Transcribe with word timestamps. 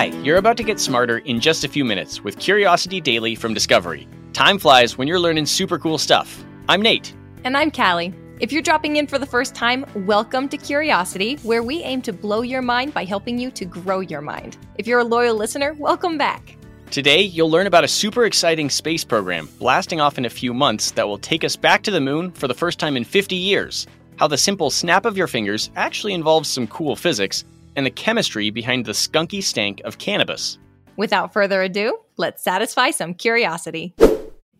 Hi, 0.00 0.06
you're 0.22 0.38
about 0.38 0.56
to 0.56 0.62
get 0.62 0.80
smarter 0.80 1.18
in 1.18 1.40
just 1.40 1.62
a 1.62 1.68
few 1.68 1.84
minutes 1.84 2.24
with 2.24 2.38
Curiosity 2.38 3.02
Daily 3.02 3.34
from 3.34 3.52
Discovery. 3.52 4.08
Time 4.32 4.58
flies 4.58 4.96
when 4.96 5.06
you're 5.06 5.20
learning 5.20 5.44
super 5.44 5.78
cool 5.78 5.98
stuff. 5.98 6.42
I'm 6.70 6.80
Nate. 6.80 7.14
And 7.44 7.54
I'm 7.54 7.70
Callie. 7.70 8.14
If 8.38 8.50
you're 8.50 8.62
dropping 8.62 8.96
in 8.96 9.06
for 9.06 9.18
the 9.18 9.26
first 9.26 9.54
time, 9.54 9.84
welcome 10.06 10.48
to 10.48 10.56
Curiosity, 10.56 11.34
where 11.42 11.62
we 11.62 11.82
aim 11.82 12.00
to 12.00 12.14
blow 12.14 12.40
your 12.40 12.62
mind 12.62 12.94
by 12.94 13.04
helping 13.04 13.38
you 13.38 13.50
to 13.50 13.66
grow 13.66 14.00
your 14.00 14.22
mind. 14.22 14.56
If 14.78 14.86
you're 14.86 15.00
a 15.00 15.04
loyal 15.04 15.36
listener, 15.36 15.74
welcome 15.74 16.16
back. 16.16 16.56
Today, 16.90 17.20
you'll 17.20 17.50
learn 17.50 17.66
about 17.66 17.84
a 17.84 17.88
super 17.88 18.24
exciting 18.24 18.70
space 18.70 19.04
program 19.04 19.50
blasting 19.58 20.00
off 20.00 20.16
in 20.16 20.24
a 20.24 20.30
few 20.30 20.54
months 20.54 20.92
that 20.92 21.06
will 21.06 21.18
take 21.18 21.44
us 21.44 21.56
back 21.56 21.82
to 21.82 21.90
the 21.90 22.00
moon 22.00 22.30
for 22.30 22.48
the 22.48 22.54
first 22.54 22.78
time 22.78 22.96
in 22.96 23.04
50 23.04 23.36
years. 23.36 23.86
How 24.16 24.28
the 24.28 24.38
simple 24.38 24.70
snap 24.70 25.04
of 25.04 25.18
your 25.18 25.26
fingers 25.26 25.70
actually 25.76 26.14
involves 26.14 26.48
some 26.48 26.66
cool 26.68 26.96
physics, 26.96 27.44
and 27.80 27.86
the 27.86 27.90
chemistry 27.90 28.50
behind 28.50 28.84
the 28.84 28.92
skunky 28.92 29.42
stank 29.42 29.80
of 29.86 29.96
cannabis. 29.96 30.58
Without 30.98 31.32
further 31.32 31.62
ado, 31.62 31.96
let's 32.18 32.44
satisfy 32.44 32.90
some 32.90 33.14
curiosity. 33.14 33.94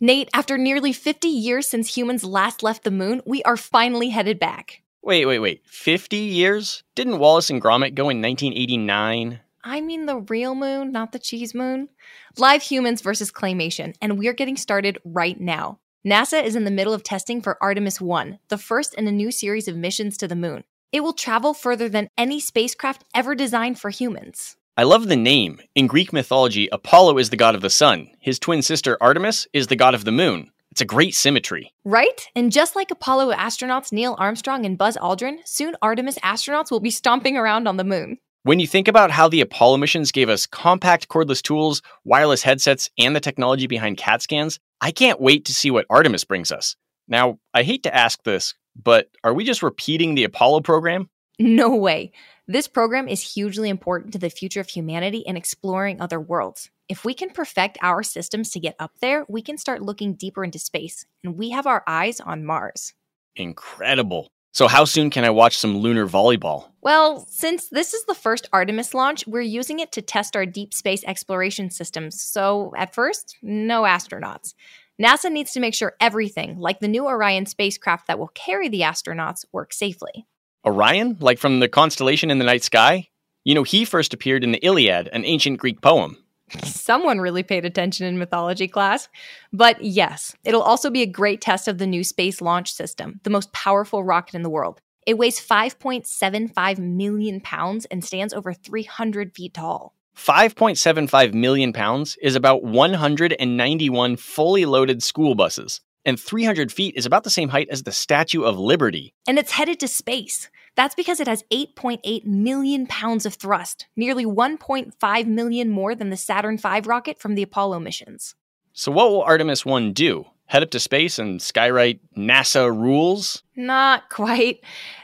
Nate, 0.01 0.31
after 0.33 0.57
nearly 0.57 0.95
50 0.95 1.29
years 1.29 1.69
since 1.69 1.95
humans 1.95 2.25
last 2.25 2.63
left 2.63 2.83
the 2.83 2.91
moon, 2.91 3.21
we 3.27 3.43
are 3.43 3.59
finally 3.59 4.09
headed 4.09 4.39
back. 4.39 4.81
Wait, 5.03 5.27
wait, 5.27 5.39
wait. 5.39 5.61
50 5.67 6.17
years? 6.17 6.83
Didn't 6.95 7.19
Wallace 7.19 7.51
and 7.51 7.61
Gromit 7.61 7.95
go 7.95 8.05
in 8.05 8.23
1989? 8.23 9.41
I 9.63 9.83
mean 9.83 10.07
the 10.07 10.21
real 10.21 10.55
moon, 10.55 10.91
not 10.91 11.13
the 11.13 11.19
cheese 11.19 11.55
moon. 11.55 11.91
Live 12.39 12.63
humans 12.63 13.03
versus 13.03 13.31
claymation, 13.31 13.95
and 14.01 14.19
we're 14.19 14.33
getting 14.33 14.57
started 14.57 14.99
right 15.05 15.39
now. 15.39 15.79
NASA 16.07 16.43
is 16.43 16.57
in 16.57 16.65
the 16.65 16.71
middle 16.71 16.95
of 16.95 17.03
testing 17.03 17.43
for 17.43 17.63
Artemis 17.63 18.01
1, 18.01 18.39
the 18.49 18.57
first 18.57 18.95
in 18.95 19.07
a 19.07 19.13
new 19.13 19.31
series 19.31 19.69
of 19.69 19.77
missions 19.77 20.17
to 20.17 20.27
the 20.27 20.35
moon. 20.35 20.65
It 20.93 21.05
will 21.05 21.13
travel 21.13 21.55
further 21.55 21.89
than 21.89 22.09
any 22.19 22.41
spacecraft 22.41 23.05
ever 23.15 23.37
designed 23.37 23.79
for 23.79 23.91
humans. 23.91 24.57
I 24.77 24.83
love 24.83 25.09
the 25.09 25.17
name. 25.17 25.61
In 25.75 25.87
Greek 25.87 26.13
mythology, 26.13 26.69
Apollo 26.73 27.19
is 27.19 27.31
the 27.31 27.37
god 27.37 27.55
of 27.55 27.61
the 27.61 27.71
sun. 27.71 28.09
His 28.19 28.39
twin 28.39 28.63
sister 28.63 28.97
Artemis 29.01 29.47
is 29.53 29.69
the 29.69 29.77
god 29.77 29.95
of 29.95 30.05
the 30.05 30.13
moon. 30.13 30.51
It's 30.73 30.81
a 30.81 30.85
great 30.87 31.15
symmetry. 31.15 31.73
Right? 31.85 32.29
And 32.35 32.51
just 32.51 32.75
like 32.75 32.91
Apollo 32.91 33.33
astronauts 33.33 33.93
Neil 33.93 34.17
Armstrong 34.19 34.65
and 34.65 34.79
Buzz 34.79 34.97
Aldrin, 34.97 35.39
soon 35.45 35.77
Artemis 35.83 36.19
astronauts 36.21 36.71
will 36.71 36.81
be 36.81 36.91
stomping 36.91 37.37
around 37.37 37.69
on 37.69 37.77
the 37.77 37.85
moon. 37.85 38.19
When 38.43 38.59
you 38.59 38.67
think 38.67 38.89
about 38.89 39.11
how 39.11 39.29
the 39.29 39.43
Apollo 39.43 39.77
missions 39.77 40.13
gave 40.13 40.29
us 40.29 40.47
compact 40.47 41.09
cordless 41.09 41.43
tools, 41.43 41.83
wireless 42.05 42.43
headsets, 42.43 42.89
and 42.99 43.15
the 43.15 43.21
technology 43.21 43.67
behind 43.67 43.99
CAT 43.99 44.23
scans, 44.23 44.59
I 44.81 44.93
can't 44.93 45.21
wait 45.21 45.45
to 45.45 45.55
see 45.55 45.71
what 45.71 45.87
Artemis 45.91 46.25
brings 46.25 46.51
us. 46.51 46.75
Now, 47.07 47.39
I 47.53 47.65
hate 47.65 47.83
to 47.83 47.95
ask 47.95 48.23
this, 48.23 48.55
but 48.77 49.09
are 49.25 49.35
we 49.35 49.45
just 49.45 49.63
repeating 49.63 50.15
the 50.15 50.25
Apollo 50.25 50.61
program? 50.61 51.09
No 51.39 51.75
way. 51.75 52.13
This 52.47 52.69
program 52.69 53.09
is 53.09 53.35
hugely 53.35 53.69
important 53.69 54.13
to 54.13 54.19
the 54.19 54.29
future 54.29 54.61
of 54.61 54.69
humanity 54.69 55.27
and 55.27 55.37
exploring 55.37 56.01
other 56.01 56.21
worlds. 56.21 56.71
If 56.89 57.05
we 57.05 57.15
can 57.15 57.31
perfect 57.31 57.79
our 57.81 58.03
systems 58.03 58.51
to 58.51 58.61
get 58.61 58.75
up 58.79 58.93
there, 59.01 59.25
we 59.29 59.41
can 59.41 59.57
start 59.57 59.81
looking 59.81 60.15
deeper 60.15 60.43
into 60.43 60.59
space, 60.59 61.07
and 61.23 61.39
we 61.39 61.51
have 61.51 61.67
our 61.67 61.85
eyes 61.87 62.21
on 62.21 62.45
Mars. 62.45 62.95
Incredible. 63.37 64.29
So, 64.53 64.67
how 64.67 64.85
soon 64.85 65.11
can 65.11 65.25
I 65.25 65.31
watch 65.31 65.57
some 65.57 65.79
lunar 65.79 66.09
volleyball? 66.09 66.71
Well, 66.81 67.25
since 67.31 67.69
this 67.69 67.95
is 67.95 68.05
the 68.07 68.15
first 68.15 68.49
Artemis 68.53 68.95
launch, 68.95 69.25
we're 69.29 69.41
using 69.43 69.79
it 69.79 69.93
to 69.93 70.03
test 70.03 70.35
our 70.35 70.45
deep 70.45 70.75
space 70.75 71.05
exploration 71.05 71.71
systems. 71.71 72.21
So, 72.21 72.73
at 72.77 72.93
first, 72.93 73.37
no 73.43 73.83
astronauts. 73.83 74.55
NASA 75.01 75.33
needs 75.33 75.53
to 75.53 75.61
make 75.61 75.75
sure 75.75 75.95
everything, 75.99 76.59
like 76.59 76.81
the 76.81 76.89
new 76.89 77.07
Orion 77.07 77.47
spacecraft 77.47 78.07
that 78.07 78.19
will 78.19 78.29
carry 78.29 78.69
the 78.69 78.83
astronauts, 78.83 79.47
works 79.51 79.79
safely. 79.79 80.27
Orion? 80.67 81.17
Like 81.21 81.39
from 81.39 81.61
the 81.61 81.69
constellation 81.69 82.31
in 82.31 82.39
the 82.39 82.45
night 82.45 82.63
sky? 82.63 83.09
You 83.43 83.55
know, 83.55 83.63
he 83.63 83.87
first 83.87 84.13
appeared 84.13 84.45
in 84.45 84.53
the 84.53 84.59
Iliad, 84.59 85.09
an 85.09 85.25
ancient 85.25 85.59
Greek 85.59 85.81
poem. 85.81 86.19
Someone 86.65 87.19
really 87.19 87.43
paid 87.43 87.65
attention 87.65 88.07
in 88.07 88.19
mythology 88.19 88.69
class. 88.69 89.09
But 89.55 89.83
yes, 89.83 90.37
it'll 90.45 90.61
also 90.61 90.91
be 90.91 91.01
a 91.01 91.07
great 91.07 91.41
test 91.41 91.67
of 91.67 91.79
the 91.79 91.87
new 91.87 92.05
Space 92.05 92.43
Launch 92.43 92.71
System, 92.71 93.21
the 93.23 93.31
most 93.31 93.53
powerful 93.55 94.05
rocket 94.05 94.35
in 94.35 94.43
the 94.43 94.51
world. 94.51 94.83
It 95.07 95.17
weighs 95.17 95.41
5.75 95.41 96.79
million 96.79 97.41
pounds 97.41 97.87
and 97.87 98.05
stands 98.05 98.35
over 98.35 98.53
300 98.53 99.35
feet 99.35 99.55
tall. 99.55 99.95
5.75 100.21 101.33
million 101.33 101.73
pounds 101.73 102.19
is 102.21 102.37
about 102.37 102.63
191 102.63 104.17
fully 104.17 104.67
loaded 104.67 105.03
school 105.03 105.35
buses, 105.35 105.81
and 106.05 106.21
300 106.21 106.71
feet 106.71 106.95
is 106.95 107.07
about 107.07 107.25
the 107.25 107.31
same 107.31 107.49
height 107.49 107.69
as 107.71 107.85
the 107.85 107.91
Statue 107.91 108.43
of 108.43 108.59
Liberty. 108.59 109.15
And 109.27 109.39
it's 109.39 109.53
headed 109.53 109.81
to 109.81 109.89
space. 109.89 110.51
That's 110.77 110.95
because 110.95 111.21
it 111.21 111.27
has 111.27 111.43
8.8 111.51 112.27
million 112.27 112.87
pounds 112.87 113.25
of 113.25 113.33
thrust, 113.33 113.87
nearly 113.97 114.27
1.5 114.27 115.27
million 115.27 115.71
more 115.71 115.95
than 115.95 116.11
the 116.11 116.19
Saturn 116.19 116.59
V 116.59 116.81
rocket 116.81 117.19
from 117.19 117.35
the 117.35 117.43
Apollo 117.43 117.81
missions. 117.81 118.35
So, 118.75 118.93
what 118.93 119.11
will 119.11 119.23
Artemis 119.23 119.65
1 119.65 119.95
do? 119.95 120.27
Head 120.51 120.65
up 120.65 120.71
to 120.71 120.81
space 120.81 121.21
and 121.21 121.39
skywrite 121.39 122.01
NASA 122.17 122.77
rules? 122.77 123.45
Not 123.55 124.11
quite. 124.11 124.59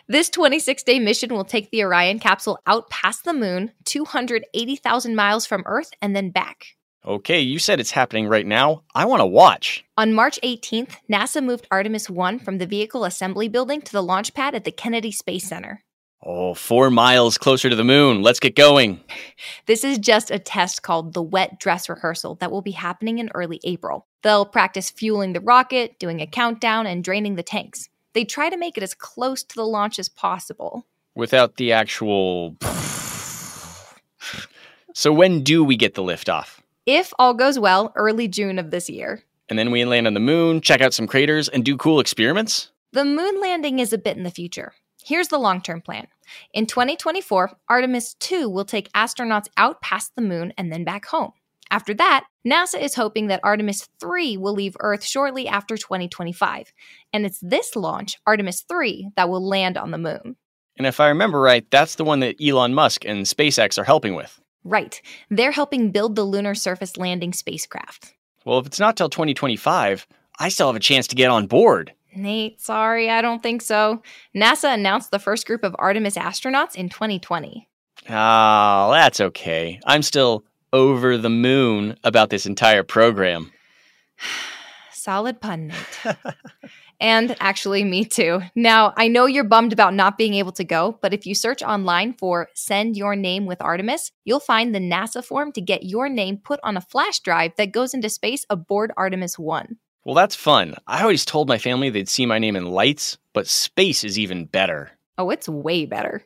This 0.08 0.28
26 0.28 0.82
day 0.82 0.98
mission 0.98 1.32
will 1.32 1.44
take 1.44 1.70
the 1.70 1.84
Orion 1.84 2.18
capsule 2.18 2.58
out 2.66 2.90
past 2.90 3.22
the 3.22 3.32
moon, 3.32 3.70
280,000 3.84 5.14
miles 5.14 5.46
from 5.46 5.62
Earth, 5.64 5.92
and 6.02 6.16
then 6.16 6.30
back. 6.30 6.66
Okay, 7.06 7.38
you 7.38 7.60
said 7.60 7.78
it's 7.78 7.92
happening 7.92 8.26
right 8.26 8.44
now. 8.44 8.82
I 8.92 9.04
want 9.04 9.20
to 9.20 9.26
watch. 9.26 9.84
On 9.96 10.12
March 10.12 10.40
18th, 10.42 10.96
NASA 11.08 11.40
moved 11.40 11.68
Artemis 11.70 12.10
1 12.10 12.40
from 12.40 12.58
the 12.58 12.66
Vehicle 12.66 13.04
Assembly 13.04 13.46
Building 13.46 13.80
to 13.82 13.92
the 13.92 14.02
launch 14.02 14.34
pad 14.34 14.56
at 14.56 14.64
the 14.64 14.72
Kennedy 14.72 15.12
Space 15.12 15.46
Center. 15.46 15.84
Oh, 16.22 16.54
four 16.54 16.90
miles 16.90 17.38
closer 17.38 17.70
to 17.70 17.76
the 17.76 17.84
moon. 17.84 18.22
Let's 18.22 18.40
get 18.40 18.56
going. 18.56 19.00
This 19.66 19.84
is 19.84 19.98
just 19.98 20.30
a 20.30 20.38
test 20.38 20.82
called 20.82 21.12
the 21.12 21.22
wet 21.22 21.60
dress 21.60 21.88
rehearsal 21.88 22.36
that 22.36 22.50
will 22.50 22.62
be 22.62 22.72
happening 22.72 23.18
in 23.18 23.30
early 23.34 23.60
April. 23.64 24.06
They'll 24.22 24.46
practice 24.46 24.90
fueling 24.90 25.34
the 25.34 25.40
rocket, 25.40 25.98
doing 25.98 26.20
a 26.20 26.26
countdown, 26.26 26.86
and 26.86 27.04
draining 27.04 27.36
the 27.36 27.42
tanks. 27.42 27.88
They 28.14 28.24
try 28.24 28.48
to 28.48 28.56
make 28.56 28.76
it 28.76 28.82
as 28.82 28.94
close 28.94 29.44
to 29.44 29.54
the 29.54 29.66
launch 29.66 29.98
as 29.98 30.08
possible. 30.08 30.86
Without 31.14 31.56
the 31.56 31.72
actual. 31.72 32.56
so, 34.94 35.12
when 35.12 35.42
do 35.42 35.62
we 35.62 35.76
get 35.76 35.94
the 35.94 36.02
liftoff? 36.02 36.58
If 36.86 37.12
all 37.18 37.34
goes 37.34 37.58
well, 37.58 37.92
early 37.94 38.26
June 38.26 38.58
of 38.58 38.70
this 38.70 38.88
year. 38.88 39.22
And 39.48 39.58
then 39.58 39.70
we 39.70 39.84
land 39.84 40.06
on 40.06 40.14
the 40.14 40.20
moon, 40.20 40.60
check 40.60 40.80
out 40.80 40.94
some 40.94 41.06
craters, 41.06 41.48
and 41.48 41.64
do 41.64 41.76
cool 41.76 42.00
experiments? 42.00 42.70
The 42.92 43.04
moon 43.04 43.40
landing 43.40 43.78
is 43.78 43.92
a 43.92 43.98
bit 43.98 44.16
in 44.16 44.22
the 44.22 44.30
future. 44.30 44.72
Here's 45.06 45.28
the 45.28 45.38
long 45.38 45.60
term 45.60 45.82
plan. 45.82 46.08
In 46.52 46.66
2024, 46.66 47.52
Artemis 47.68 48.14
2 48.14 48.48
will 48.48 48.64
take 48.64 48.90
astronauts 48.90 49.46
out 49.56 49.80
past 49.80 50.10
the 50.16 50.20
moon 50.22 50.52
and 50.58 50.72
then 50.72 50.82
back 50.82 51.06
home. 51.06 51.30
After 51.70 51.94
that, 51.94 52.24
NASA 52.44 52.82
is 52.82 52.96
hoping 52.96 53.28
that 53.28 53.38
Artemis 53.44 53.88
3 54.00 54.36
will 54.36 54.52
leave 54.52 54.76
Earth 54.80 55.04
shortly 55.04 55.46
after 55.46 55.76
2025. 55.76 56.72
And 57.12 57.24
it's 57.24 57.38
this 57.40 57.76
launch, 57.76 58.16
Artemis 58.26 58.64
3, 58.68 59.10
that 59.14 59.28
will 59.28 59.46
land 59.46 59.78
on 59.78 59.92
the 59.92 59.98
moon. 59.98 60.34
And 60.76 60.88
if 60.88 60.98
I 60.98 61.06
remember 61.06 61.40
right, 61.40 61.64
that's 61.70 61.94
the 61.94 62.04
one 62.04 62.18
that 62.20 62.42
Elon 62.44 62.74
Musk 62.74 63.04
and 63.04 63.26
SpaceX 63.26 63.78
are 63.78 63.84
helping 63.84 64.16
with. 64.16 64.40
Right. 64.64 65.00
They're 65.30 65.52
helping 65.52 65.92
build 65.92 66.16
the 66.16 66.24
lunar 66.24 66.56
surface 66.56 66.96
landing 66.96 67.32
spacecraft. 67.32 68.12
Well, 68.44 68.58
if 68.58 68.66
it's 68.66 68.80
not 68.80 68.96
till 68.96 69.08
2025, 69.08 70.04
I 70.40 70.48
still 70.48 70.66
have 70.66 70.74
a 70.74 70.80
chance 70.80 71.06
to 71.06 71.14
get 71.14 71.30
on 71.30 71.46
board. 71.46 71.92
Nate, 72.16 72.60
sorry, 72.60 73.10
I 73.10 73.22
don't 73.22 73.42
think 73.42 73.62
so. 73.62 74.02
NASA 74.34 74.72
announced 74.72 75.10
the 75.10 75.18
first 75.18 75.46
group 75.46 75.64
of 75.64 75.76
Artemis 75.78 76.16
astronauts 76.16 76.74
in 76.74 76.88
2020. 76.88 77.68
Oh, 78.08 78.14
ah, 78.14 78.90
that's 78.92 79.20
okay. 79.20 79.80
I'm 79.84 80.02
still 80.02 80.44
over 80.72 81.16
the 81.16 81.30
moon 81.30 81.96
about 82.04 82.30
this 82.30 82.46
entire 82.46 82.82
program. 82.82 83.52
Solid 84.92 85.40
pun, 85.40 85.68
Nate. 85.68 86.16
and 87.00 87.36
actually, 87.40 87.84
me 87.84 88.04
too. 88.04 88.42
Now, 88.54 88.92
I 88.96 89.08
know 89.08 89.26
you're 89.26 89.44
bummed 89.44 89.72
about 89.72 89.94
not 89.94 90.18
being 90.18 90.34
able 90.34 90.52
to 90.52 90.64
go, 90.64 90.98
but 91.00 91.14
if 91.14 91.26
you 91.26 91.34
search 91.34 91.62
online 91.62 92.12
for 92.14 92.48
Send 92.54 92.96
Your 92.96 93.14
Name 93.14 93.46
with 93.46 93.62
Artemis, 93.62 94.12
you'll 94.24 94.40
find 94.40 94.74
the 94.74 94.80
NASA 94.80 95.24
form 95.24 95.52
to 95.52 95.60
get 95.60 95.84
your 95.84 96.08
name 96.08 96.38
put 96.38 96.60
on 96.62 96.76
a 96.76 96.80
flash 96.80 97.20
drive 97.20 97.52
that 97.56 97.72
goes 97.72 97.94
into 97.94 98.08
space 98.08 98.44
aboard 98.50 98.92
Artemis 98.96 99.38
1. 99.38 99.76
Well, 100.06 100.14
that's 100.14 100.36
fun. 100.36 100.76
I 100.86 101.02
always 101.02 101.24
told 101.24 101.48
my 101.48 101.58
family 101.58 101.90
they'd 101.90 102.08
see 102.08 102.26
my 102.26 102.38
name 102.38 102.54
in 102.54 102.66
lights, 102.70 103.18
but 103.32 103.48
space 103.48 104.04
is 104.04 104.20
even 104.20 104.44
better. 104.44 104.92
Oh, 105.18 105.30
it's 105.30 105.48
way 105.48 105.84
better. 105.84 106.24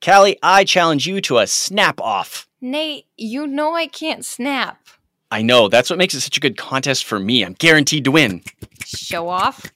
Callie, 0.00 0.38
I 0.44 0.62
challenge 0.62 1.08
you 1.08 1.20
to 1.22 1.38
a 1.38 1.48
snap 1.48 2.00
off. 2.00 2.46
Nate, 2.60 3.06
you 3.16 3.48
know 3.48 3.74
I 3.74 3.88
can't 3.88 4.24
snap. 4.24 4.78
I 5.28 5.42
know, 5.42 5.66
that's 5.66 5.90
what 5.90 5.98
makes 5.98 6.14
it 6.14 6.20
such 6.20 6.36
a 6.36 6.40
good 6.40 6.56
contest 6.56 7.04
for 7.04 7.18
me. 7.18 7.44
I'm 7.44 7.54
guaranteed 7.54 8.04
to 8.04 8.12
win. 8.12 8.44
Show 8.84 9.28
off. 9.28 9.72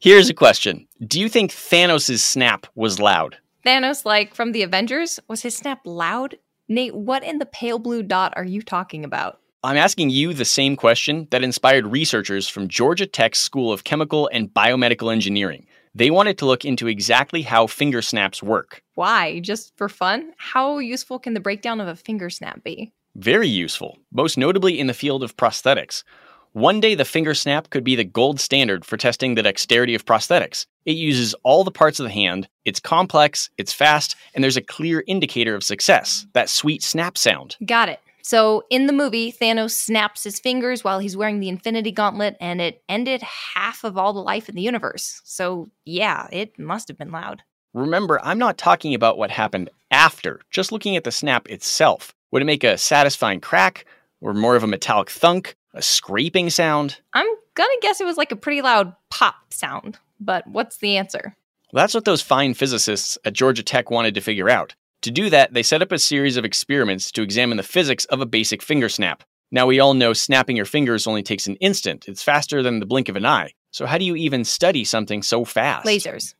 Here's 0.00 0.30
a 0.30 0.34
question 0.34 0.86
Do 1.04 1.18
you 1.18 1.28
think 1.28 1.50
Thanos' 1.50 2.20
snap 2.20 2.68
was 2.76 3.00
loud? 3.00 3.36
Thanos, 3.66 4.04
like 4.04 4.32
from 4.32 4.52
the 4.52 4.62
Avengers, 4.62 5.18
was 5.26 5.42
his 5.42 5.56
snap 5.56 5.80
loud? 5.84 6.38
Nate, 6.68 6.94
what 6.94 7.24
in 7.24 7.40
the 7.40 7.46
pale 7.46 7.80
blue 7.80 8.04
dot 8.04 8.32
are 8.36 8.44
you 8.44 8.62
talking 8.62 9.04
about? 9.04 9.40
I'm 9.64 9.76
asking 9.76 10.10
you 10.10 10.34
the 10.34 10.44
same 10.44 10.76
question 10.76 11.26
that 11.32 11.42
inspired 11.42 11.88
researchers 11.88 12.48
from 12.48 12.68
Georgia 12.68 13.06
Tech's 13.06 13.40
School 13.40 13.72
of 13.72 13.82
Chemical 13.82 14.30
and 14.32 14.54
Biomedical 14.54 15.12
Engineering. 15.12 15.66
They 15.96 16.12
wanted 16.12 16.38
to 16.38 16.46
look 16.46 16.64
into 16.64 16.86
exactly 16.86 17.42
how 17.42 17.66
finger 17.66 18.00
snaps 18.00 18.40
work. 18.40 18.84
Why? 18.94 19.40
Just 19.40 19.76
for 19.76 19.88
fun? 19.88 20.32
How 20.36 20.78
useful 20.78 21.18
can 21.18 21.34
the 21.34 21.40
breakdown 21.40 21.80
of 21.80 21.88
a 21.88 21.96
finger 21.96 22.30
snap 22.30 22.62
be? 22.62 22.92
Very 23.16 23.48
useful, 23.48 23.98
most 24.12 24.38
notably 24.38 24.78
in 24.78 24.86
the 24.86 24.94
field 24.94 25.24
of 25.24 25.36
prosthetics. 25.36 26.04
One 26.52 26.78
day, 26.78 26.94
the 26.94 27.04
finger 27.04 27.34
snap 27.34 27.70
could 27.70 27.82
be 27.82 27.96
the 27.96 28.04
gold 28.04 28.38
standard 28.38 28.84
for 28.84 28.96
testing 28.96 29.34
the 29.34 29.42
dexterity 29.42 29.96
of 29.96 30.04
prosthetics. 30.06 30.66
It 30.84 30.96
uses 30.96 31.34
all 31.42 31.64
the 31.64 31.72
parts 31.72 31.98
of 31.98 32.04
the 32.04 32.12
hand, 32.12 32.48
it's 32.64 32.78
complex, 32.78 33.50
it's 33.58 33.72
fast, 33.72 34.14
and 34.34 34.44
there's 34.44 34.56
a 34.56 34.62
clear 34.62 35.02
indicator 35.08 35.56
of 35.56 35.64
success 35.64 36.28
that 36.32 36.48
sweet 36.48 36.84
snap 36.84 37.18
sound. 37.18 37.56
Got 37.66 37.88
it. 37.88 37.98
So 38.28 38.64
in 38.68 38.86
the 38.86 38.92
movie, 38.92 39.32
Thanos 39.32 39.70
snaps 39.70 40.24
his 40.24 40.38
fingers 40.38 40.84
while 40.84 40.98
he's 40.98 41.16
wearing 41.16 41.40
the 41.40 41.48
Infinity 41.48 41.92
Gauntlet, 41.92 42.36
and 42.42 42.60
it 42.60 42.82
ended 42.86 43.22
half 43.22 43.84
of 43.84 43.96
all 43.96 44.12
the 44.12 44.20
life 44.20 44.50
in 44.50 44.54
the 44.54 44.60
universe. 44.60 45.22
So 45.24 45.70
yeah, 45.86 46.28
it 46.30 46.58
must 46.58 46.88
have 46.88 46.98
been 46.98 47.10
loud. 47.10 47.42
Remember, 47.72 48.20
I'm 48.22 48.38
not 48.38 48.58
talking 48.58 48.92
about 48.92 49.16
what 49.16 49.30
happened 49.30 49.70
after, 49.90 50.42
just 50.50 50.72
looking 50.72 50.94
at 50.94 51.04
the 51.04 51.10
snap 51.10 51.48
itself. 51.48 52.12
Would 52.30 52.42
it 52.42 52.44
make 52.44 52.64
a 52.64 52.76
satisfying 52.76 53.40
crack, 53.40 53.86
or 54.20 54.34
more 54.34 54.56
of 54.56 54.62
a 54.62 54.66
metallic 54.66 55.08
thunk, 55.08 55.56
a 55.72 55.80
scraping 55.80 56.50
sound? 56.50 57.00
I'm 57.14 57.28
gonna 57.54 57.70
guess 57.80 57.98
it 57.98 58.04
was 58.04 58.18
like 58.18 58.30
a 58.30 58.36
pretty 58.36 58.60
loud 58.60 58.94
pop 59.08 59.54
sound, 59.54 59.98
but 60.20 60.46
what's 60.46 60.76
the 60.76 60.98
answer? 60.98 61.34
Well, 61.72 61.82
that's 61.82 61.94
what 61.94 62.04
those 62.04 62.20
fine 62.20 62.52
physicists 62.52 63.16
at 63.24 63.32
Georgia 63.32 63.62
Tech 63.62 63.90
wanted 63.90 64.14
to 64.16 64.20
figure 64.20 64.50
out. 64.50 64.74
To 65.02 65.10
do 65.10 65.30
that, 65.30 65.54
they 65.54 65.62
set 65.62 65.82
up 65.82 65.92
a 65.92 65.98
series 65.98 66.36
of 66.36 66.44
experiments 66.44 67.12
to 67.12 67.22
examine 67.22 67.56
the 67.56 67.62
physics 67.62 68.04
of 68.06 68.20
a 68.20 68.26
basic 68.26 68.62
finger 68.62 68.88
snap. 68.88 69.22
Now, 69.50 69.66
we 69.66 69.80
all 69.80 69.94
know 69.94 70.12
snapping 70.12 70.56
your 70.56 70.66
fingers 70.66 71.06
only 71.06 71.22
takes 71.22 71.46
an 71.46 71.56
instant, 71.56 72.06
it's 72.08 72.22
faster 72.22 72.62
than 72.62 72.80
the 72.80 72.86
blink 72.86 73.08
of 73.08 73.16
an 73.16 73.24
eye. 73.24 73.52
So, 73.70 73.86
how 73.86 73.96
do 73.96 74.04
you 74.04 74.16
even 74.16 74.44
study 74.44 74.84
something 74.84 75.22
so 75.22 75.44
fast? 75.44 75.86
Lasers. 75.86 76.34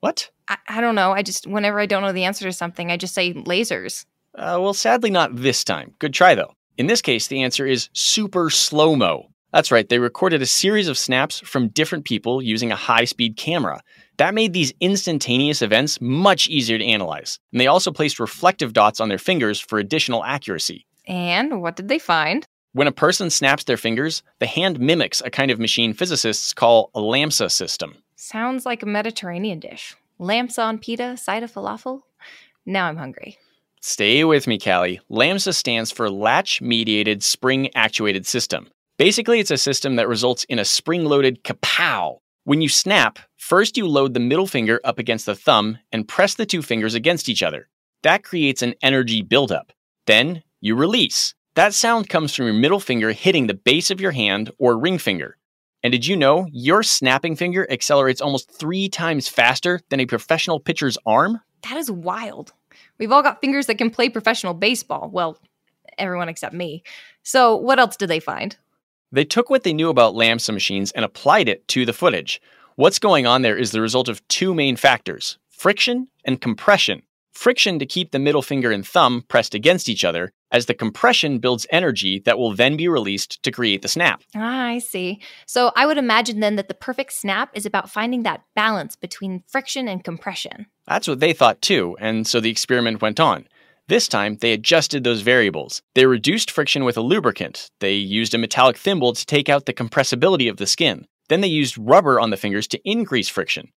What? 0.00 0.30
I, 0.48 0.58
I 0.68 0.80
don't 0.80 0.94
know. 0.94 1.12
I 1.12 1.22
just, 1.22 1.46
whenever 1.46 1.78
I 1.80 1.86
don't 1.86 2.02
know 2.02 2.12
the 2.12 2.24
answer 2.24 2.44
to 2.44 2.52
something, 2.52 2.90
I 2.90 2.96
just 2.96 3.14
say 3.14 3.32
lasers. 3.32 4.04
Uh, 4.34 4.58
well, 4.60 4.74
sadly, 4.74 5.10
not 5.10 5.36
this 5.36 5.64
time. 5.64 5.94
Good 5.98 6.14
try, 6.14 6.34
though. 6.34 6.54
In 6.76 6.86
this 6.86 7.02
case, 7.02 7.26
the 7.26 7.42
answer 7.42 7.66
is 7.66 7.88
super 7.92 8.50
slow 8.50 8.96
mo. 8.96 9.30
That's 9.52 9.72
right, 9.72 9.88
they 9.88 9.98
recorded 9.98 10.42
a 10.42 10.46
series 10.46 10.88
of 10.88 10.96
snaps 10.96 11.40
from 11.40 11.68
different 11.68 12.04
people 12.04 12.40
using 12.40 12.70
a 12.70 12.76
high 12.76 13.04
speed 13.04 13.36
camera. 13.36 13.82
That 14.20 14.34
made 14.34 14.52
these 14.52 14.74
instantaneous 14.80 15.62
events 15.62 15.98
much 15.98 16.46
easier 16.46 16.76
to 16.76 16.84
analyze. 16.84 17.38
And 17.52 17.58
they 17.58 17.68
also 17.68 17.90
placed 17.90 18.20
reflective 18.20 18.74
dots 18.74 19.00
on 19.00 19.08
their 19.08 19.16
fingers 19.16 19.58
for 19.58 19.78
additional 19.78 20.22
accuracy. 20.24 20.84
And 21.08 21.62
what 21.62 21.74
did 21.74 21.88
they 21.88 21.98
find? 21.98 22.44
When 22.74 22.86
a 22.86 22.92
person 22.92 23.30
snaps 23.30 23.64
their 23.64 23.78
fingers, 23.78 24.22
the 24.38 24.44
hand 24.44 24.78
mimics 24.78 25.22
a 25.24 25.30
kind 25.30 25.50
of 25.50 25.58
machine 25.58 25.94
physicists 25.94 26.52
call 26.52 26.90
a 26.94 27.00
LAMSA 27.00 27.50
system. 27.50 27.96
Sounds 28.14 28.66
like 28.66 28.82
a 28.82 28.86
Mediterranean 28.86 29.58
dish. 29.58 29.96
Lamsa 30.20 30.64
on 30.64 30.78
pita, 30.78 31.16
side 31.16 31.42
of 31.42 31.50
falafel. 31.50 32.02
Now 32.66 32.88
I'm 32.88 32.98
hungry. 32.98 33.38
Stay 33.80 34.22
with 34.24 34.46
me, 34.46 34.58
Callie. 34.58 35.00
LAMSA 35.10 35.54
stands 35.54 35.90
for 35.90 36.10
Latch 36.10 36.60
Mediated 36.60 37.22
Spring 37.22 37.70
Actuated 37.74 38.26
System. 38.26 38.68
Basically, 38.98 39.40
it's 39.40 39.50
a 39.50 39.56
system 39.56 39.96
that 39.96 40.08
results 40.08 40.44
in 40.44 40.58
a 40.58 40.64
spring 40.66 41.06
loaded 41.06 41.42
kapow. 41.42 42.18
When 42.44 42.62
you 42.62 42.70
snap, 42.70 43.18
first 43.36 43.76
you 43.76 43.86
load 43.86 44.14
the 44.14 44.20
middle 44.20 44.46
finger 44.46 44.80
up 44.82 44.98
against 44.98 45.26
the 45.26 45.34
thumb 45.34 45.76
and 45.92 46.08
press 46.08 46.34
the 46.34 46.46
two 46.46 46.62
fingers 46.62 46.94
against 46.94 47.28
each 47.28 47.42
other. 47.42 47.68
That 48.02 48.24
creates 48.24 48.62
an 48.62 48.74
energy 48.82 49.20
buildup. 49.20 49.72
Then 50.06 50.42
you 50.58 50.74
release. 50.74 51.34
That 51.54 51.74
sound 51.74 52.08
comes 52.08 52.34
from 52.34 52.46
your 52.46 52.54
middle 52.54 52.80
finger 52.80 53.12
hitting 53.12 53.46
the 53.46 53.52
base 53.52 53.90
of 53.90 54.00
your 54.00 54.12
hand 54.12 54.50
or 54.58 54.78
ring 54.78 54.96
finger. 54.96 55.36
And 55.82 55.92
did 55.92 56.06
you 56.06 56.16
know 56.16 56.46
your 56.50 56.82
snapping 56.82 57.36
finger 57.36 57.70
accelerates 57.70 58.22
almost 58.22 58.50
three 58.50 58.88
times 58.88 59.28
faster 59.28 59.80
than 59.90 60.00
a 60.00 60.06
professional 60.06 60.60
pitcher's 60.60 60.96
arm? 61.04 61.40
That 61.68 61.76
is 61.76 61.90
wild. 61.90 62.54
We've 62.98 63.12
all 63.12 63.22
got 63.22 63.42
fingers 63.42 63.66
that 63.66 63.76
can 63.76 63.90
play 63.90 64.08
professional 64.08 64.54
baseball. 64.54 65.10
Well, 65.12 65.36
everyone 65.98 66.30
except 66.30 66.54
me. 66.54 66.84
So, 67.22 67.54
what 67.54 67.78
else 67.78 67.96
did 67.96 68.08
they 68.08 68.20
find? 68.20 68.56
They 69.12 69.24
took 69.24 69.50
what 69.50 69.64
they 69.64 69.72
knew 69.72 69.90
about 69.90 70.14
LAMSA 70.14 70.54
machines 70.54 70.92
and 70.92 71.04
applied 71.04 71.48
it 71.48 71.66
to 71.68 71.84
the 71.84 71.92
footage. 71.92 72.40
What's 72.76 73.00
going 73.00 73.26
on 73.26 73.42
there 73.42 73.56
is 73.56 73.72
the 73.72 73.80
result 73.80 74.08
of 74.08 74.26
two 74.28 74.54
main 74.54 74.76
factors 74.76 75.38
friction 75.48 76.08
and 76.24 76.40
compression. 76.40 77.02
Friction 77.32 77.78
to 77.78 77.86
keep 77.86 78.10
the 78.10 78.18
middle 78.18 78.42
finger 78.42 78.70
and 78.70 78.86
thumb 78.86 79.24
pressed 79.28 79.54
against 79.54 79.88
each 79.88 80.04
other, 80.04 80.32
as 80.52 80.66
the 80.66 80.74
compression 80.74 81.38
builds 81.38 81.66
energy 81.70 82.20
that 82.20 82.38
will 82.38 82.54
then 82.54 82.76
be 82.76 82.88
released 82.88 83.42
to 83.42 83.50
create 83.50 83.82
the 83.82 83.88
snap. 83.88 84.22
Ah, 84.34 84.66
I 84.66 84.78
see. 84.78 85.20
So 85.46 85.72
I 85.76 85.86
would 85.86 85.98
imagine 85.98 86.40
then 86.40 86.56
that 86.56 86.68
the 86.68 86.74
perfect 86.74 87.12
snap 87.12 87.50
is 87.54 87.66
about 87.66 87.90
finding 87.90 88.22
that 88.22 88.42
balance 88.54 88.96
between 88.96 89.42
friction 89.48 89.88
and 89.88 90.02
compression. 90.04 90.66
That's 90.86 91.08
what 91.08 91.20
they 91.20 91.32
thought 91.32 91.60
too, 91.62 91.96
and 92.00 92.26
so 92.26 92.40
the 92.40 92.50
experiment 92.50 93.02
went 93.02 93.20
on. 93.20 93.46
This 93.90 94.06
time, 94.06 94.36
they 94.36 94.52
adjusted 94.52 95.02
those 95.02 95.22
variables. 95.22 95.82
They 95.96 96.06
reduced 96.06 96.52
friction 96.52 96.84
with 96.84 96.96
a 96.96 97.00
lubricant. 97.00 97.72
They 97.80 97.94
used 97.94 98.32
a 98.32 98.38
metallic 98.38 98.76
thimble 98.76 99.14
to 99.14 99.26
take 99.26 99.48
out 99.48 99.66
the 99.66 99.72
compressibility 99.72 100.48
of 100.48 100.58
the 100.58 100.66
skin. 100.68 101.08
Then 101.28 101.40
they 101.40 101.48
used 101.48 101.76
rubber 101.76 102.20
on 102.20 102.30
the 102.30 102.36
fingers 102.36 102.68
to 102.68 102.80
increase 102.88 103.28
friction. 103.28 103.72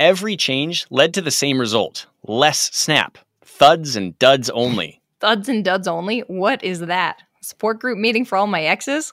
Every 0.00 0.34
change 0.34 0.86
led 0.88 1.12
to 1.12 1.20
the 1.20 1.30
same 1.30 1.60
result 1.60 2.06
less 2.26 2.74
snap, 2.74 3.18
thuds 3.42 3.96
and 3.96 4.18
duds 4.18 4.48
only. 4.48 5.02
Thuds 5.20 5.46
and 5.50 5.62
duds 5.62 5.86
only? 5.86 6.20
What 6.20 6.64
is 6.64 6.80
that? 6.80 7.20
Support 7.42 7.80
group 7.80 7.98
meeting 7.98 8.24
for 8.24 8.38
all 8.38 8.46
my 8.46 8.62
exes? 8.62 9.12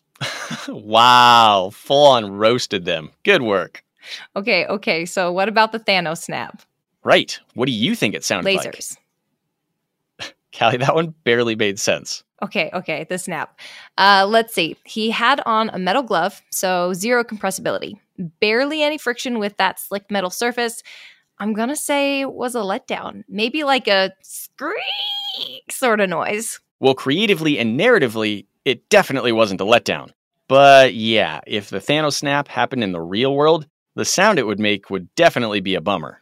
wow, 0.68 1.68
full 1.74 2.06
on 2.06 2.38
roasted 2.38 2.86
them. 2.86 3.10
Good 3.22 3.42
work. 3.42 3.84
Okay, 4.34 4.64
okay, 4.64 5.04
so 5.04 5.30
what 5.30 5.50
about 5.50 5.72
the 5.72 5.80
Thanos 5.80 6.22
snap? 6.22 6.62
Right. 7.04 7.38
What 7.52 7.66
do 7.66 7.72
you 7.72 7.94
think 7.94 8.14
it 8.14 8.24
sounded 8.24 8.48
Lasers. 8.48 8.64
like? 8.64 8.76
Lasers. 8.76 8.96
Callie, 10.58 10.78
that 10.78 10.94
one 10.94 11.14
barely 11.24 11.54
made 11.54 11.78
sense. 11.78 12.24
Okay, 12.42 12.70
okay, 12.74 13.06
the 13.08 13.18
snap. 13.18 13.58
Uh, 13.96 14.26
let's 14.28 14.54
see. 14.54 14.76
He 14.84 15.10
had 15.10 15.40
on 15.46 15.70
a 15.70 15.78
metal 15.78 16.02
glove, 16.02 16.42
so 16.50 16.92
zero 16.92 17.24
compressibility. 17.24 17.94
Barely 18.40 18.82
any 18.82 18.98
friction 18.98 19.38
with 19.38 19.56
that 19.56 19.80
slick 19.80 20.10
metal 20.10 20.30
surface. 20.30 20.82
I'm 21.38 21.52
gonna 21.52 21.76
say 21.76 22.24
was 22.24 22.54
a 22.54 22.60
letdown. 22.60 23.24
Maybe 23.28 23.64
like 23.64 23.88
a 23.88 24.12
squeak 24.22 25.70
sort 25.70 26.00
of 26.00 26.08
noise. 26.08 26.60
Well, 26.80 26.94
creatively 26.94 27.58
and 27.58 27.78
narratively, 27.78 28.46
it 28.64 28.88
definitely 28.88 29.32
wasn't 29.32 29.60
a 29.60 29.64
letdown. 29.64 30.10
But 30.48 30.94
yeah, 30.94 31.40
if 31.46 31.70
the 31.70 31.78
Thanos 31.78 32.14
snap 32.14 32.48
happened 32.48 32.84
in 32.84 32.92
the 32.92 33.00
real 33.00 33.34
world, 33.34 33.66
the 33.94 34.04
sound 34.04 34.38
it 34.38 34.46
would 34.46 34.60
make 34.60 34.90
would 34.90 35.14
definitely 35.14 35.60
be 35.60 35.74
a 35.74 35.80
bummer. 35.80 36.20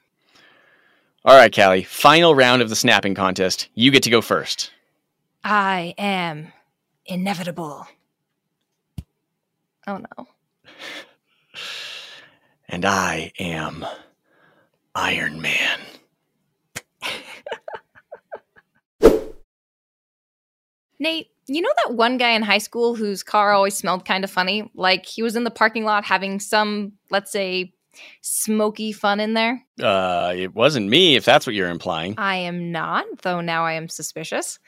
All 1.26 1.34
right, 1.34 1.54
Callie, 1.54 1.84
final 1.84 2.34
round 2.34 2.60
of 2.60 2.68
the 2.68 2.76
snapping 2.76 3.14
contest. 3.14 3.68
You 3.74 3.90
get 3.90 4.02
to 4.02 4.10
go 4.10 4.20
first. 4.20 4.70
I 5.42 5.94
am 5.96 6.52
inevitable. 7.06 7.86
Oh 9.86 9.98
no. 9.98 10.28
And 12.66 12.86
I 12.86 13.30
am 13.38 13.84
Iron 14.94 15.42
Man. 15.42 15.78
Nate, 20.98 21.28
you 21.46 21.60
know 21.60 21.72
that 21.84 21.94
one 21.94 22.16
guy 22.16 22.30
in 22.30 22.42
high 22.42 22.58
school 22.58 22.94
whose 22.94 23.22
car 23.22 23.52
always 23.52 23.76
smelled 23.76 24.06
kind 24.06 24.24
of 24.24 24.30
funny? 24.30 24.70
Like 24.74 25.04
he 25.04 25.22
was 25.22 25.36
in 25.36 25.44
the 25.44 25.50
parking 25.50 25.84
lot 25.84 26.04
having 26.04 26.40
some, 26.40 26.92
let's 27.10 27.30
say, 27.30 27.73
smoky 28.20 28.92
fun 28.92 29.20
in 29.20 29.34
there? 29.34 29.64
Uh, 29.82 30.32
it 30.36 30.54
wasn't 30.54 30.88
me, 30.88 31.16
if 31.16 31.24
that's 31.24 31.46
what 31.46 31.54
you're 31.54 31.70
implying. 31.70 32.14
I 32.18 32.36
am 32.36 32.72
not, 32.72 33.04
though 33.22 33.40
now 33.40 33.64
I 33.64 33.72
am 33.72 33.88
suspicious. 33.88 34.58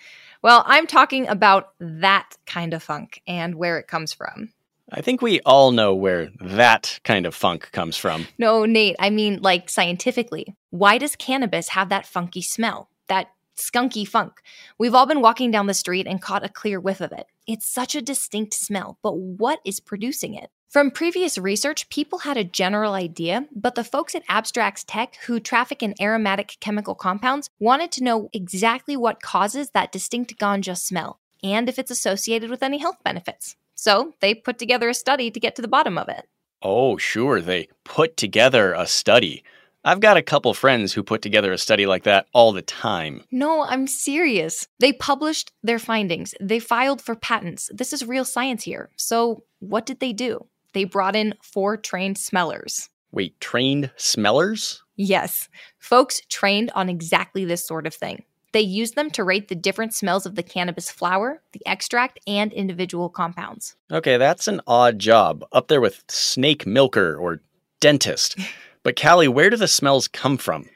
Well, 0.42 0.62
I'm 0.66 0.87
talking 0.87 1.26
about 1.28 1.73
that 1.80 2.37
kind 2.47 2.75
of 2.75 2.83
funk 2.83 3.23
and 3.26 3.54
where 3.54 3.78
it 3.78 3.88
comes 3.88 4.12
from. 4.12 4.52
I 4.92 5.00
think 5.00 5.21
we 5.21 5.40
all 5.40 5.73
know 5.73 5.95
where 5.95 6.30
that 6.40 7.00
kind 7.02 7.26
of 7.26 7.35
funk 7.35 7.73
comes 7.73 7.97
from. 7.97 8.28
No, 8.38 8.64
Nate, 8.64 8.95
I 9.00 9.11
mean, 9.11 9.40
like 9.42 9.68
scientifically. 9.68 10.54
Why 10.71 10.99
does 10.99 11.16
cannabis 11.16 11.71
have 11.71 11.88
that 11.88 12.06
funky 12.06 12.42
smell? 12.42 12.88
That 13.09 13.28
skunky 13.56 14.06
funk? 14.06 14.35
We've 14.78 14.95
all 14.95 15.06
been 15.06 15.21
walking 15.21 15.50
down 15.50 15.66
the 15.66 15.75
street 15.75 16.06
and 16.06 16.23
caught 16.23 16.45
a 16.45 16.49
clear 16.49 16.78
whiff 16.78 17.00
of 17.00 17.11
it. 17.11 17.26
It's 17.49 17.66
such 17.66 17.97
a 17.97 18.02
distinct 18.02 18.54
smell, 18.54 18.99
but 19.02 19.16
what 19.16 19.59
is 19.64 19.80
producing 19.80 20.35
it? 20.35 20.50
From 20.68 20.90
previous 20.90 21.38
research, 21.38 21.88
people 21.88 22.18
had 22.18 22.37
a 22.37 22.44
general 22.44 22.92
idea, 22.92 23.46
but 23.54 23.76
the 23.76 23.85
folks 23.85 24.14
at 24.14 24.26
Abstrax 24.26 24.85
Tech, 24.87 25.16
who 25.26 25.38
traffic 25.38 25.82
in 25.82 25.94
aromatic 26.00 26.56
chemical 26.61 26.94
compounds, 26.94 27.49
wanted 27.61 27.92
to 27.92 28.04
know 28.04 28.28
exactly 28.32 28.96
what 28.96 29.23
causes 29.23 29.70
that 29.70 29.92
distinct 29.92 30.37
ganja 30.38 30.76
smell 30.76 31.20
and 31.42 31.68
if 31.68 31.78
it's 31.78 31.90
associated 31.90 32.50
with 32.50 32.62
any 32.62 32.78
health 32.78 32.99
benefits. 33.04 33.56
So 33.76 34.14
they 34.20 34.35
put 34.35 34.58
together 34.58 34.88
a 34.88 34.94
study 34.94 35.30
to 35.30 35.40
get 35.40 35.54
to 35.56 35.62
the 35.62 35.68
bottom 35.68 35.96
of 35.96 36.08
it. 36.08 36.26
Oh, 36.62 36.96
sure. 36.96 37.40
They 37.40 37.68
put 37.85 38.16
together 38.16 38.73
a 38.73 38.87
study. 38.87 39.44
I've 39.85 40.00
got 40.00 40.16
a 40.16 40.23
couple 40.23 40.52
friends 40.52 40.92
who 40.92 41.04
put 41.04 41.23
together 41.23 41.52
a 41.52 41.58
study 41.58 41.87
like 41.87 42.02
that 42.02 42.26
all 42.32 42.50
the 42.50 42.61
time. 42.61 43.23
No, 43.30 43.62
I'm 43.62 43.87
serious. 43.87 44.66
They 44.80 44.92
published 44.92 45.52
their 45.62 45.78
findings, 45.78 46.35
they 46.40 46.58
filed 46.58 47.00
for 47.00 47.14
patents. 47.14 47.70
This 47.73 47.92
is 47.92 48.04
real 48.04 48.25
science 48.25 48.64
here. 48.64 48.90
So, 48.96 49.44
what 49.61 49.87
did 49.87 50.00
they 50.00 50.12
do? 50.12 50.46
They 50.76 50.85
brought 50.85 51.16
in 51.16 51.33
four 51.40 51.78
trained 51.78 52.18
smellers. 52.18 52.90
Wait, 53.11 53.40
trained 53.40 53.90
smellers? 53.97 54.83
Yes, 54.95 55.49
folks 55.78 56.21
trained 56.28 56.71
on 56.75 56.90
exactly 56.90 57.47
this 57.47 57.66
sort 57.66 57.87
of 57.87 57.95
thing. 57.95 58.25
They 58.52 58.61
use 58.61 58.90
them 58.90 59.09
to 59.12 59.25
rate 59.25 59.49
the 59.49 59.54
different 59.54 59.95
smells 59.95 60.26
of 60.26 60.35
the 60.35 60.42
cannabis 60.42 60.90
flower, 60.90 61.40
the 61.52 61.62
extract, 61.64 62.21
and 62.26 62.52
individual 62.52 63.09
compounds. 63.09 63.75
Okay, 63.90 64.18
that's 64.18 64.49
an 64.49 64.61
odd 64.66 64.99
job, 64.99 65.47
up 65.50 65.68
there 65.68 65.80
with 65.80 66.04
snake 66.09 66.66
milker 66.66 67.16
or 67.16 67.40
dentist. 67.80 68.38
but 68.83 69.00
Callie, 69.00 69.28
where 69.28 69.49
do 69.49 69.56
the 69.56 69.68
smells 69.68 70.06
come 70.06 70.37
from? 70.37 70.68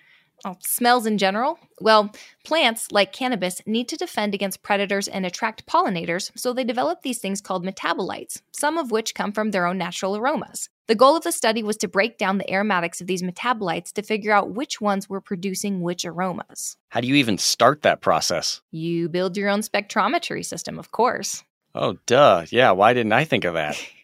Oh, 0.44 0.56
smells 0.60 1.06
in 1.06 1.18
general? 1.18 1.58
Well, 1.80 2.12
plants, 2.44 2.90
like 2.90 3.12
cannabis, 3.12 3.60
need 3.66 3.88
to 3.88 3.96
defend 3.96 4.34
against 4.34 4.62
predators 4.62 5.06
and 5.06 5.26
attract 5.26 5.66
pollinators, 5.66 6.30
so 6.34 6.52
they 6.52 6.64
develop 6.64 7.02
these 7.02 7.18
things 7.18 7.40
called 7.40 7.64
metabolites, 7.64 8.40
some 8.52 8.78
of 8.78 8.90
which 8.90 9.14
come 9.14 9.32
from 9.32 9.50
their 9.50 9.66
own 9.66 9.76
natural 9.76 10.16
aromas. 10.16 10.68
The 10.86 10.94
goal 10.94 11.16
of 11.16 11.24
the 11.24 11.30
study 11.30 11.62
was 11.62 11.76
to 11.78 11.88
break 11.88 12.16
down 12.18 12.38
the 12.38 12.50
aromatics 12.50 13.00
of 13.00 13.06
these 13.06 13.22
metabolites 13.22 13.92
to 13.92 14.02
figure 14.02 14.32
out 14.32 14.54
which 14.54 14.80
ones 14.80 15.08
were 15.08 15.20
producing 15.20 15.82
which 15.82 16.04
aromas. 16.04 16.76
How 16.88 17.00
do 17.00 17.06
you 17.06 17.14
even 17.16 17.38
start 17.38 17.82
that 17.82 18.00
process? 18.00 18.60
You 18.70 19.08
build 19.08 19.36
your 19.36 19.50
own 19.50 19.60
spectrometry 19.60 20.44
system, 20.44 20.78
of 20.78 20.90
course. 20.90 21.44
Oh, 21.74 21.98
duh. 22.06 22.46
Yeah, 22.50 22.72
why 22.72 22.94
didn't 22.94 23.12
I 23.12 23.24
think 23.24 23.44
of 23.44 23.54
that? 23.54 23.80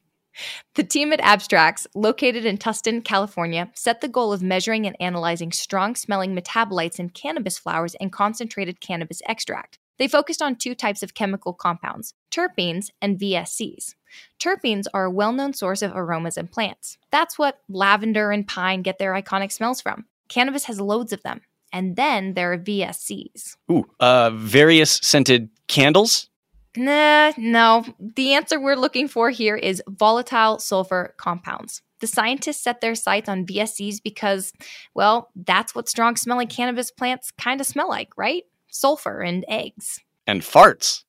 The 0.75 0.85
team 0.85 1.13
at 1.13 1.21
Abstrax, 1.21 1.87
located 1.95 2.45
in 2.45 2.59
Tustin, 2.59 3.05
California, 3.05 3.71
set 3.75 4.01
the 4.01 4.09
goal 4.09 4.33
of 4.33 4.43
measuring 4.43 4.87
and 4.87 4.97
analyzing 5.01 5.53
strong 5.53 5.95
smelling 5.95 6.37
metabolites 6.37 6.99
in 6.99 7.11
cannabis 7.11 7.59
flowers 7.59 7.95
and 7.97 8.13
concentrated 8.13 8.81
cannabis 8.81 9.23
extract. 9.27 9.79
They 9.99 10.09
focused 10.09 10.43
on 10.43 10.57
two 10.57 10.75
types 10.75 11.03
of 11.03 11.15
chemical 11.15 11.53
compounds 11.53 12.15
terpenes 12.31 12.91
and 13.01 13.19
VSCs. 13.19 13.95
Terpenes 14.39 14.87
are 14.93 15.05
a 15.05 15.11
well 15.11 15.33
known 15.33 15.55
source 15.55 15.83
of 15.83 15.93
aromas 15.95 16.37
in 16.37 16.49
plants. 16.49 16.99
That's 17.11 17.39
what 17.39 17.61
lavender 17.69 18.31
and 18.31 18.47
pine 18.47 18.83
get 18.83 18.99
their 18.99 19.15
iconic 19.15 19.53
smells 19.53 19.81
from. 19.81 20.05
Cannabis 20.29 20.65
has 20.65 20.81
loads 20.81 21.13
of 21.13 21.23
them. 21.23 21.41
And 21.73 21.97
then 21.97 22.35
there 22.35 22.53
are 22.53 22.59
VSCs. 22.59 23.57
Ooh, 23.71 23.85
uh, 24.01 24.31
various 24.31 24.93
scented 25.03 25.51
candles? 25.67 26.29
Nah, 26.77 27.33
no. 27.37 27.85
The 27.99 28.35
answer 28.35 28.61
we're 28.61 28.77
looking 28.77 29.09
for 29.09 29.31
here 29.31 29.57
is 29.57 29.83
volatile 29.89 30.59
sulfur 30.59 31.15
compounds. 31.17 31.83
The 32.01 32.07
scientists 32.07 32.63
set 32.63 32.81
their 32.81 32.95
sights 32.95 33.29
on 33.29 33.47
VSCs 33.47 34.03
because, 34.03 34.53
well, 34.95 35.31
that's 35.35 35.75
what 35.75 35.89
strong 35.89 36.17
smelling 36.17 36.49
cannabis 36.49 36.91
plants 36.91 37.31
kind 37.31 37.61
of 37.61 37.67
smell 37.67 37.89
like, 37.89 38.11
right? 38.17 38.45
Sulfur 38.69 39.21
and 39.21 39.45
eggs. 39.49 40.01
And 40.27 40.43
farts. 40.43 41.05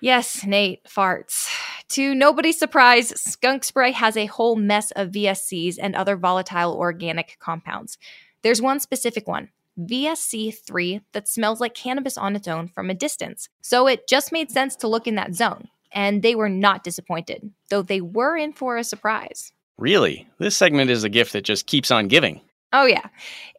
Yes, 0.00 0.44
Nate, 0.44 0.84
farts. 0.84 1.48
To 1.90 2.14
nobody's 2.14 2.58
surprise, 2.58 3.18
skunk 3.20 3.64
spray 3.64 3.92
has 3.92 4.16
a 4.16 4.26
whole 4.26 4.54
mess 4.54 4.90
of 4.92 5.10
VSCs 5.10 5.76
and 5.80 5.96
other 5.96 6.16
volatile 6.16 6.74
organic 6.74 7.38
compounds. 7.40 7.98
There's 8.42 8.62
one 8.62 8.78
specific 8.78 9.26
one, 9.26 9.48
VSC3, 9.78 11.02
that 11.12 11.28
smells 11.28 11.60
like 11.60 11.74
cannabis 11.74 12.18
on 12.18 12.36
its 12.36 12.48
own 12.48 12.68
from 12.68 12.90
a 12.90 12.94
distance. 12.94 13.48
So 13.60 13.86
it 13.86 14.08
just 14.08 14.32
made 14.32 14.50
sense 14.50 14.76
to 14.76 14.88
look 14.88 15.06
in 15.06 15.14
that 15.14 15.34
zone. 15.34 15.68
And 15.92 16.22
they 16.22 16.34
were 16.34 16.48
not 16.48 16.84
disappointed, 16.84 17.50
though 17.70 17.82
they 17.82 18.00
were 18.00 18.36
in 18.36 18.52
for 18.52 18.76
a 18.76 18.84
surprise. 18.84 19.52
Really? 19.78 20.28
This 20.38 20.56
segment 20.56 20.90
is 20.90 21.04
a 21.04 21.08
gift 21.08 21.32
that 21.32 21.44
just 21.44 21.66
keeps 21.66 21.90
on 21.90 22.08
giving. 22.08 22.40
Oh, 22.72 22.84
yeah. 22.84 23.06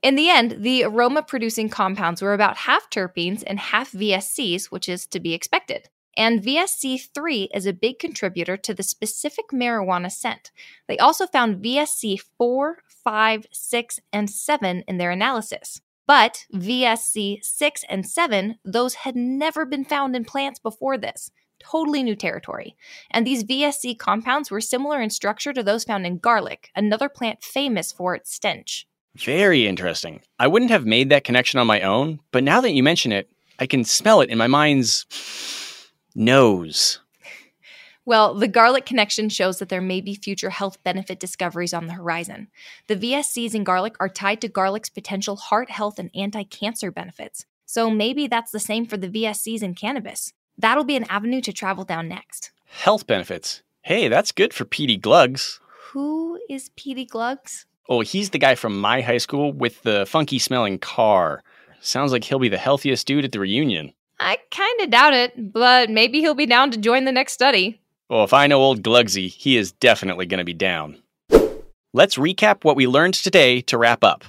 In 0.03 0.15
the 0.15 0.29
end, 0.29 0.57
the 0.59 0.83
aroma 0.83 1.23
producing 1.23 1.69
compounds 1.69 2.21
were 2.21 2.33
about 2.33 2.57
half 2.57 2.89
terpenes 2.89 3.43
and 3.47 3.59
half 3.59 3.91
VSCs, 3.93 4.65
which 4.65 4.87
is 4.87 5.07
to 5.07 5.19
be 5.19 5.33
expected. 5.33 5.89
And 6.15 6.43
VSC3 6.43 7.47
is 7.53 7.65
a 7.65 7.73
big 7.73 7.97
contributor 7.97 8.57
to 8.57 8.73
the 8.73 8.83
specific 8.83 9.49
marijuana 9.53 10.11
scent. 10.11 10.51
They 10.87 10.97
also 10.97 11.25
found 11.25 11.63
VSC 11.63 12.19
4, 12.37 12.77
5, 13.03 13.45
6, 13.51 13.99
and 14.11 14.29
7 14.29 14.83
in 14.87 14.97
their 14.97 15.11
analysis. 15.11 15.81
But 16.09 16.47
VSC 16.51 17.45
6 17.45 17.83
and 17.87 18.03
7, 18.03 18.57
those 18.65 18.95
had 18.95 19.15
never 19.15 19.63
been 19.63 19.85
found 19.85 20.15
in 20.15 20.25
plants 20.25 20.57
before 20.57 20.97
this. 20.97 21.29
Totally 21.59 22.01
new 22.01 22.15
territory. 22.15 22.75
And 23.11 23.27
these 23.27 23.43
VSC 23.43 23.99
compounds 23.99 24.49
were 24.49 24.59
similar 24.59 24.99
in 24.99 25.11
structure 25.11 25.53
to 25.53 25.61
those 25.61 25.83
found 25.83 26.07
in 26.07 26.17
garlic, 26.17 26.71
another 26.75 27.09
plant 27.09 27.43
famous 27.43 27.91
for 27.91 28.15
its 28.15 28.33
stench. 28.33 28.87
Very 29.17 29.67
interesting. 29.67 30.21
I 30.39 30.47
wouldn't 30.47 30.71
have 30.71 30.83
made 30.83 31.09
that 31.09 31.25
connection 31.25 31.59
on 31.59 31.67
my 31.67 31.81
own, 31.81 32.21
but 32.31 32.43
now 32.43 32.59
that 32.59 32.71
you 32.73 32.81
mention 32.81 33.11
it, 33.11 33.29
I 33.59 33.67
can 33.67 33.83
smell 33.83 34.21
it 34.21 34.31
in 34.31 34.39
my 34.39 34.47
mind's 34.47 35.05
nose. 36.15 37.01
Well, 38.09 38.33
the 38.33 38.47
garlic 38.47 38.87
connection 38.87 39.29
shows 39.29 39.59
that 39.59 39.69
there 39.69 39.81
may 39.81 40.01
be 40.01 40.15
future 40.15 40.49
health 40.49 40.83
benefit 40.83 41.19
discoveries 41.19 41.75
on 41.75 41.85
the 41.85 41.93
horizon. 41.93 42.47
The 42.87 42.95
VSCs 42.95 43.53
in 43.53 43.63
garlic 43.63 43.95
are 43.99 44.09
tied 44.09 44.41
to 44.41 44.47
garlic's 44.47 44.89
potential 44.89 45.35
heart 45.35 45.69
health 45.69 45.99
and 45.99 46.09
anti 46.15 46.41
cancer 46.41 46.89
benefits. 46.89 47.45
So 47.67 47.91
maybe 47.91 48.25
that's 48.25 48.49
the 48.49 48.59
same 48.59 48.87
for 48.87 48.97
the 48.97 49.09
VSCs 49.09 49.61
in 49.61 49.75
cannabis. 49.75 50.33
That'll 50.57 50.85
be 50.85 50.95
an 50.95 51.03
avenue 51.03 51.39
to 51.41 51.53
travel 51.53 51.83
down 51.83 52.07
next. 52.07 52.49
Health 52.65 53.05
benefits. 53.05 53.61
Hey, 53.83 54.07
that's 54.07 54.31
good 54.31 54.55
for 54.55 54.65
Petey 54.65 54.97
Glugs. 54.97 55.59
Who 55.91 56.39
is 56.49 56.71
Petey 56.75 57.05
Glugs? 57.05 57.67
Oh, 57.87 58.01
he's 58.01 58.31
the 58.31 58.39
guy 58.39 58.55
from 58.55 58.81
my 58.81 59.01
high 59.01 59.19
school 59.19 59.53
with 59.53 59.83
the 59.83 60.07
funky 60.07 60.39
smelling 60.39 60.79
car. 60.79 61.43
Sounds 61.79 62.11
like 62.11 62.23
he'll 62.23 62.39
be 62.39 62.49
the 62.49 62.57
healthiest 62.57 63.05
dude 63.05 63.25
at 63.25 63.33
the 63.33 63.39
reunion. 63.39 63.93
I 64.19 64.39
kind 64.49 64.81
of 64.81 64.89
doubt 64.89 65.13
it, 65.13 65.53
but 65.53 65.91
maybe 65.91 66.21
he'll 66.21 66.33
be 66.33 66.47
down 66.47 66.71
to 66.71 66.79
join 66.79 67.05
the 67.05 67.11
next 67.11 67.33
study. 67.33 67.79
Well, 68.09 68.23
if 68.23 68.33
I 68.33 68.47
know 68.47 68.59
old 68.59 68.81
Glugsy, 68.81 69.29
he 69.29 69.55
is 69.55 69.71
definitely 69.71 70.25
going 70.25 70.39
to 70.39 70.43
be 70.43 70.53
down. 70.53 70.97
Let's 71.93 72.17
recap 72.17 72.63
what 72.63 72.75
we 72.75 72.87
learned 72.87 73.13
today 73.13 73.61
to 73.61 73.77
wrap 73.77 74.03
up. 74.03 74.23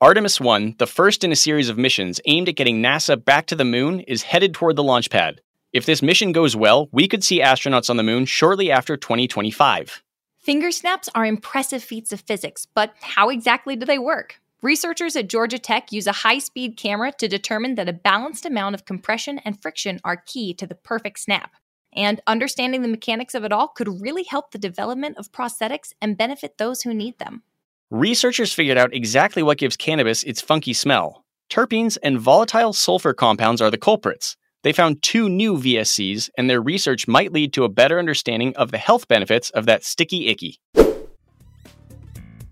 Artemis 0.00 0.40
1, 0.40 0.76
the 0.78 0.86
first 0.86 1.24
in 1.24 1.32
a 1.32 1.36
series 1.36 1.68
of 1.68 1.76
missions 1.76 2.22
aimed 2.24 2.48
at 2.48 2.56
getting 2.56 2.82
NASA 2.82 3.22
back 3.22 3.46
to 3.46 3.54
the 3.54 3.66
moon, 3.66 4.00
is 4.00 4.22
headed 4.22 4.54
toward 4.54 4.76
the 4.76 4.82
launch 4.82 5.10
pad. 5.10 5.42
If 5.74 5.84
this 5.84 6.00
mission 6.00 6.32
goes 6.32 6.56
well, 6.56 6.88
we 6.90 7.06
could 7.06 7.22
see 7.22 7.42
astronauts 7.42 7.90
on 7.90 7.98
the 7.98 8.02
moon 8.02 8.24
shortly 8.24 8.70
after 8.70 8.96
2025. 8.96 10.02
Finger 10.38 10.70
snaps 10.70 11.10
are 11.14 11.26
impressive 11.26 11.82
feats 11.84 12.12
of 12.12 12.22
physics, 12.22 12.66
but 12.74 12.94
how 13.02 13.28
exactly 13.28 13.76
do 13.76 13.84
they 13.84 13.98
work? 13.98 14.40
Researchers 14.62 15.16
at 15.16 15.28
Georgia 15.28 15.58
Tech 15.58 15.92
use 15.92 16.06
a 16.06 16.12
high 16.12 16.38
speed 16.38 16.78
camera 16.78 17.12
to 17.18 17.28
determine 17.28 17.74
that 17.74 17.90
a 17.90 17.92
balanced 17.92 18.46
amount 18.46 18.74
of 18.74 18.86
compression 18.86 19.38
and 19.40 19.60
friction 19.60 20.00
are 20.02 20.16
key 20.16 20.54
to 20.54 20.66
the 20.66 20.74
perfect 20.74 21.18
snap. 21.18 21.52
And 21.98 22.20
understanding 22.28 22.82
the 22.82 22.88
mechanics 22.88 23.34
of 23.34 23.42
it 23.42 23.52
all 23.52 23.66
could 23.66 24.00
really 24.00 24.22
help 24.22 24.52
the 24.52 24.58
development 24.58 25.18
of 25.18 25.32
prosthetics 25.32 25.92
and 26.00 26.16
benefit 26.16 26.56
those 26.56 26.82
who 26.82 26.94
need 26.94 27.18
them. 27.18 27.42
Researchers 27.90 28.52
figured 28.52 28.78
out 28.78 28.94
exactly 28.94 29.42
what 29.42 29.58
gives 29.58 29.76
cannabis 29.76 30.22
its 30.22 30.40
funky 30.40 30.72
smell. 30.72 31.24
Terpenes 31.50 31.98
and 32.00 32.20
volatile 32.20 32.72
sulfur 32.72 33.14
compounds 33.14 33.60
are 33.60 33.70
the 33.70 33.78
culprits. 33.78 34.36
They 34.62 34.72
found 34.72 35.02
two 35.02 35.28
new 35.28 35.56
VSCs, 35.56 36.30
and 36.38 36.48
their 36.48 36.62
research 36.62 37.08
might 37.08 37.32
lead 37.32 37.52
to 37.54 37.64
a 37.64 37.68
better 37.68 37.98
understanding 37.98 38.54
of 38.54 38.70
the 38.70 38.78
health 38.78 39.08
benefits 39.08 39.50
of 39.50 39.66
that 39.66 39.82
sticky 39.82 40.28
icky. 40.28 40.60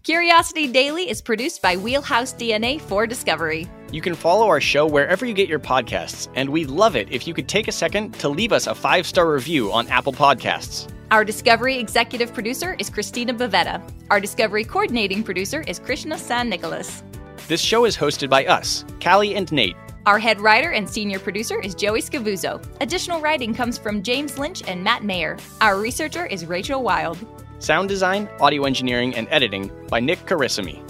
Curiosity 0.06 0.68
Daily 0.68 1.10
is 1.10 1.20
produced 1.20 1.60
by 1.60 1.76
Wheelhouse 1.76 2.32
DNA 2.32 2.80
for 2.80 3.08
Discovery. 3.08 3.66
You 3.90 4.00
can 4.00 4.14
follow 4.14 4.46
our 4.46 4.60
show 4.60 4.86
wherever 4.86 5.26
you 5.26 5.34
get 5.34 5.48
your 5.48 5.58
podcasts, 5.58 6.28
and 6.36 6.48
we'd 6.48 6.70
love 6.70 6.94
it 6.94 7.10
if 7.10 7.26
you 7.26 7.34
could 7.34 7.48
take 7.48 7.66
a 7.66 7.72
second 7.72 8.12
to 8.20 8.28
leave 8.28 8.52
us 8.52 8.68
a 8.68 8.74
five 8.76 9.04
star 9.04 9.28
review 9.28 9.72
on 9.72 9.88
Apple 9.88 10.12
Podcasts. 10.12 10.88
Our 11.10 11.24
Discovery 11.24 11.78
executive 11.78 12.32
producer 12.32 12.76
is 12.78 12.88
Christina 12.88 13.34
Bavetta. 13.34 13.82
Our 14.08 14.20
Discovery 14.20 14.62
coordinating 14.62 15.24
producer 15.24 15.62
is 15.62 15.80
Krishna 15.80 16.16
San 16.18 16.48
Nicholas. 16.48 17.02
This 17.48 17.60
show 17.60 17.84
is 17.84 17.96
hosted 17.96 18.30
by 18.30 18.46
us, 18.46 18.84
Callie 19.02 19.34
and 19.34 19.50
Nate. 19.50 19.74
Our 20.06 20.20
head 20.20 20.40
writer 20.40 20.70
and 20.70 20.88
senior 20.88 21.18
producer 21.18 21.60
is 21.60 21.74
Joey 21.74 22.00
Scavuzzo. 22.00 22.64
Additional 22.80 23.20
writing 23.20 23.52
comes 23.52 23.76
from 23.76 24.04
James 24.04 24.38
Lynch 24.38 24.62
and 24.68 24.84
Matt 24.84 25.02
Mayer. 25.02 25.36
Our 25.60 25.80
researcher 25.80 26.26
is 26.26 26.46
Rachel 26.46 26.84
Wild. 26.84 27.18
Sound 27.58 27.88
design, 27.88 28.28
audio 28.40 28.64
engineering, 28.64 29.14
and 29.14 29.26
editing 29.30 29.70
by 29.88 30.00
Nick 30.00 30.20
Carissimi. 30.26 30.80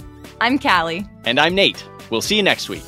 I'm 0.41 0.59
Callie. 0.59 1.07
And 1.25 1.39
I'm 1.39 1.55
Nate. 1.55 1.83
We'll 2.09 2.21
see 2.21 2.35
you 2.35 2.43
next 2.43 2.69
week. 2.69 2.83